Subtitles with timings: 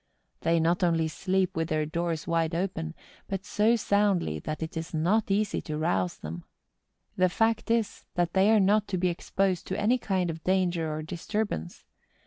[0.41, 2.95] They not only sleep with their doors wide open,
[3.27, 6.43] but so soundly that it is not easy to rouse them.
[7.17, 10.91] The fact is, that they are not to be exposed to any kind of danger
[10.91, 11.85] or disturbance.